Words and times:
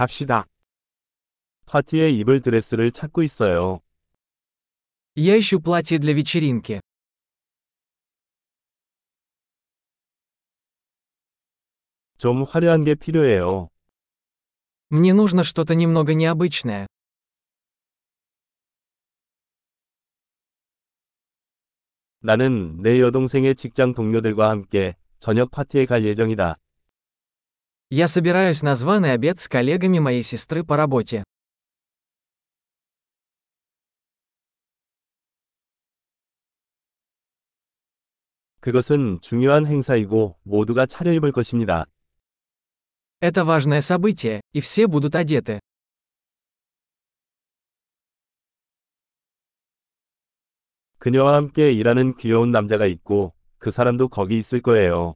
갑시다. 0.00 0.45
파티에 1.65 2.09
입을 2.09 2.41
드레스를 2.41 2.91
찾고 2.91 3.23
있어요. 3.23 3.79
Я 5.15 5.37
ищу 5.37 5.59
платье 5.59 5.99
для 5.99 6.13
вечеринки. 6.13 6.79
좀 12.17 12.43
화려한 12.43 12.83
게 12.83 12.95
필요해요. 12.95 13.69
Мне 14.89 15.13
нужно 15.13 15.43
что-то 15.43 15.73
немного 15.73 16.13
необычное. 16.13 16.87
나는 22.19 22.81
내 22.81 23.01
여동생의 23.01 23.55
직장 23.55 23.93
동료들과 23.93 24.49
함께 24.49 24.95
저녁 25.19 25.49
파티에 25.49 25.85
갈 25.85 26.05
예정이다. 26.05 26.57
Я 27.90 28.08
собираюсь 28.08 28.62
на 28.62 28.74
званый 28.74 29.12
обед 29.12 29.38
с 29.38 29.48
коллегами 29.48 29.98
моей 29.98 30.22
сестры 30.22 30.64
по 30.64 30.76
работе. 30.76 31.22
그것은 38.60 39.20
중요한 39.20 39.66
행사이고 39.66 40.36
모두가 40.42 40.86
차려입을 40.86 41.30
것입니다. 41.30 41.86
Это 43.20 43.44
важное 43.44 43.80
событие, 43.80 44.40
и 44.52 44.60
все 44.60 44.88
будут 44.88 45.14
одеты. 45.14 45.60
그녀와 50.98 51.34
함께 51.36 51.72
일하는 51.72 52.16
귀여운 52.16 52.50
남자가 52.50 52.86
있고 52.86 53.32
그 53.58 53.70
사람도 53.70 54.08
거기 54.08 54.36
있을 54.36 54.60
거예요. 54.60 55.14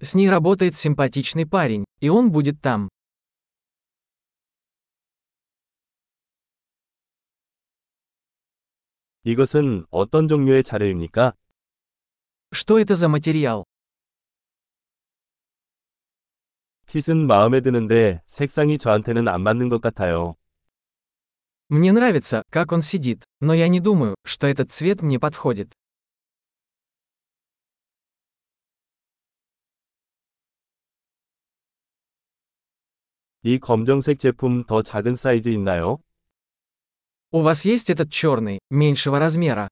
С 0.00 0.14
ней 0.14 0.28
работает 0.28 0.76
симпатичный 0.76 1.46
парень, 1.46 1.84
и 2.00 2.08
он 2.08 2.30
будет 2.30 2.60
там. 2.60 2.88
이것은 9.24 9.86
어떤 9.90 10.28
종류의 10.28 10.62
자료입니까? 10.62 11.34
Что 12.52 12.78
это 12.78 12.94
за 12.94 13.08
материал? 13.08 13.64
핏은 16.86 17.26
마음에 17.26 17.60
드는데 17.60 18.22
색상이 18.26 18.78
저한테는 18.78 19.26
안 19.28 19.42
맞는 19.42 19.68
것 19.68 19.80
같아요. 19.80 20.36
Мне 21.68 21.90
нравится, 21.90 22.44
как 22.50 22.70
он 22.70 22.80
сидит, 22.82 23.24
но 23.40 23.52
я 23.52 23.66
не 23.66 23.80
думаю, 23.80 24.14
что 24.24 24.46
этот 24.46 24.70
цвет 24.70 25.02
мне 25.02 25.18
подходит. 25.18 25.72
이 33.42 33.58
검정색 33.58 34.18
제품 34.18 34.64
더 34.64 34.82
작은 34.82 35.14
사이즈 35.14 35.48
있나요? 35.50 35.98
У 37.32 37.42
вас 37.42 37.64
есть 37.64 37.90
этот 37.90 38.10
черный, 38.10 38.58
меньшего 38.70 39.18
размера? 39.18 39.68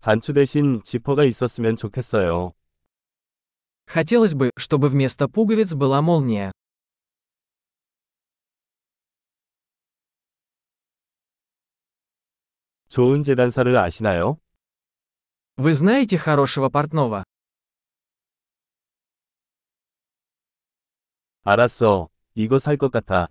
단추 0.00 0.32
대신 0.32 0.82
지퍼가 0.82 1.24
있었으면 1.24 1.76
좋겠어요. 1.76 2.52
Хотелось 3.86 4.34
бы, 4.34 4.50
чтобы 4.56 4.88
вместо 4.88 5.28
пуговиц 5.28 5.74
была 5.74 6.00
молния. 6.00 6.52
좋은 12.88 13.22
재단사를 13.22 13.76
아시나요? 13.76 14.38
Вы 15.56 15.74
знаете 15.74 16.16
хорошего 16.16 16.70
портного? 16.70 17.24
알았어. 21.44 22.08
이거 22.34 22.58
살 22.58 22.76
것 22.76 22.90
같아. 22.90 23.28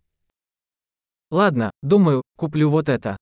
Ладно, 1.32 1.72
думаю, 1.82 2.22
куплю 2.38 2.70
вот 2.70 2.90
это. 2.90 3.18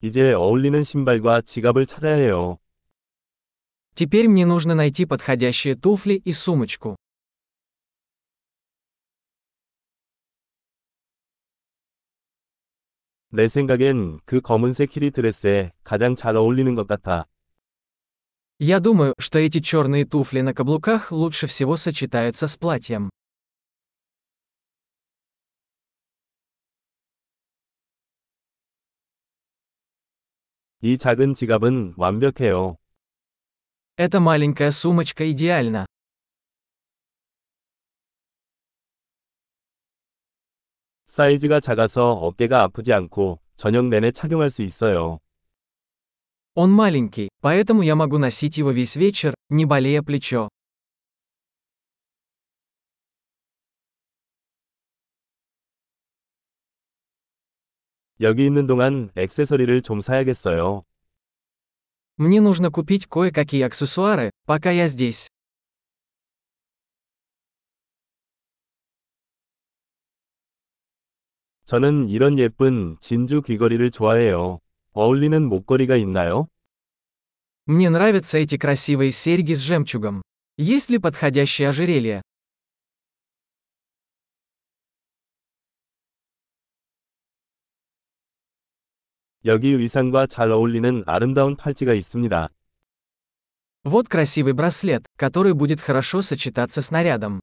이제 0.00 0.32
어울리는 0.32 0.82
신발과 0.82 1.40
지갑을 1.40 1.86
찾아야 1.86 2.14
해요. 2.16 2.58
Теперь 3.94 4.28
мне 4.28 4.46
нужно 4.46 4.74
найти 4.74 5.04
подходящие 5.06 5.74
туфли 5.74 6.14
и 6.24 6.32
сумочку. 6.32 6.96
내 13.30 13.46
생각엔 13.46 14.20
그 14.24 14.40
검은색 14.40 14.96
히리 14.96 15.10
드레스에 15.10 15.72
가장 15.84 16.14
잘 16.14 16.36
어울리는 16.36 16.74
것 16.74 16.86
같아. 16.86 17.26
Я 18.62 18.80
думаю, 18.80 19.14
что 19.18 19.38
эти 19.38 19.60
черные 19.60 20.04
туфли 20.04 20.40
на 20.40 20.52
каблуках 20.52 21.12
лучше 21.12 21.46
всего 21.46 21.76
сочетаются 21.76 22.48
с 22.48 22.56
платьем. 22.56 23.08
이 30.80 30.96
작은 30.96 31.34
지갑은 31.34 31.94
완벽해요. 31.96 32.76
Эта 33.96 34.20
маленькая 34.20 34.70
сумочка 34.70 35.28
идеальна. 35.28 35.86
사이즈가 41.06 41.58
작아서 41.58 42.12
어깨가 42.12 42.62
아프지 42.62 42.92
않고 42.92 43.40
저녁 43.56 43.86
내내 43.86 44.12
착용할 44.12 44.50
수 44.50 44.62
있어요. 44.62 45.18
Он 46.54 46.72
маленький, 46.72 47.28
поэтому 47.40 47.82
я 47.82 47.94
могу 47.94 48.18
носить 48.18 48.58
его 48.58 48.72
весь 48.72 48.96
вечер, 48.96 49.34
не 49.48 49.64
болея 49.64 50.02
плечо. 50.02 50.48
여기 58.20 58.44
있는 58.44 58.66
동안 58.66 59.12
액세서리를 59.14 59.82
좀 59.82 60.00
사야겠어요. 60.00 60.84
Мне 62.16 62.40
нужно 62.40 62.72
купить 62.72 63.06
кое-какие 63.06 63.62
аксессуары, 63.62 64.32
пока 64.44 64.72
я 64.72 64.88
здесь. 64.88 65.28
저는 71.64 72.08
이런 72.08 72.38
예쁜 72.38 72.96
진주 72.98 73.42
귀걸이를 73.42 73.92
좋아해요. 73.92 74.58
어울리는 74.92 75.46
목걸이가 75.46 75.96
있나요? 75.96 76.48
Мне 77.66 77.90
нравятся 77.90 78.38
эти 78.38 78.56
красивые 78.56 79.12
серьги 79.12 79.52
с 79.52 79.58
жемчугом. 79.58 80.22
Есть 80.56 80.90
ли 80.90 80.98
подходящее 80.98 81.68
ожерелье? 81.68 82.22
여기 89.44 89.68
의상과 89.70 90.26
잘 90.26 90.50
어울리는 90.50 91.04
아름다운 91.06 91.56
팔찌가 91.56 91.94
있습니다. 91.94 92.48
Вот 93.84 94.08
красивый 94.08 94.52
браслет, 94.52 95.06
который 95.16 95.54
будет 95.54 95.80
хорошо 95.80 96.22
сочетаться 96.22 96.82
с 96.82 96.90
нарядом. 96.90 97.40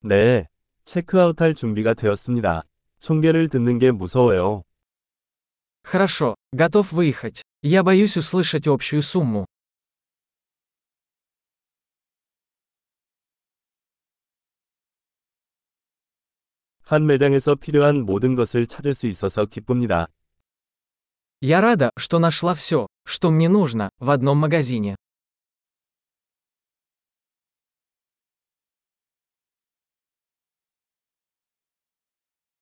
네, 0.00 0.46
체크아웃할 0.84 1.54
준비가 1.54 1.94
되었습니다. 1.94 2.62
총계를 3.00 3.48
듣는 3.48 3.78
게 3.78 3.90
무서워요. 3.90 4.62
Хорошо, 5.82 6.34
готов 6.52 6.92
выехать. 6.92 7.42
Я 7.62 7.82
боюсь 7.82 8.16
услышать 8.16 8.68
общую 8.68 9.02
сумму. 9.02 9.46
한 16.82 17.04
매장에서 17.04 17.56
필요한 17.56 18.04
모든 18.04 18.36
것을 18.36 18.66
찾을 18.68 18.94
수 18.94 19.08
있어서 19.08 19.44
기쁩니다. 19.44 20.06
Я 21.40 21.60
рада, 21.60 21.90
что 21.98 22.18
нашла 22.18 22.54
все, 22.54 22.86
что 23.04 23.30
мне 23.30 23.48
нужно, 23.48 23.90
в 23.98 24.10
одном 24.10 24.38
магазине. 24.38 24.94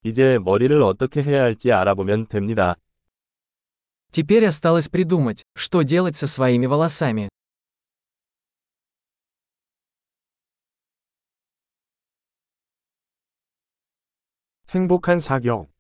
이제 0.03 0.39
머리를 0.39 0.81
어떻게 0.83 1.23
해야 1.23 1.43
할지 1.43 1.73
알아보면 1.73 2.27
됩니다. 2.27 2.77
Теперь 4.13 4.47
осталось 4.47 4.89
придумать, 4.89 5.45
что 5.57 5.83
делать 5.83 6.17
со 6.17 6.27
своими 6.29 6.67
волосами. 6.67 7.29
행복한 14.71 15.21
사격. 15.21 15.75